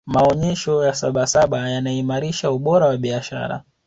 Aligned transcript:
maonesha 0.05 0.71
ya 0.71 0.93
sabasaba 0.93 1.69
yanaimarisha 1.69 2.51
ubora 2.51 2.85
wa 2.87 2.97
biashara 2.97 3.63